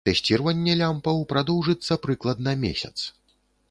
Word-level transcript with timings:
Тэсціраванне 0.07 0.73
лямпаў 0.81 1.21
прадоўжыцца 1.33 2.01
прыкладна 2.09 2.59
месяц. 2.67 2.97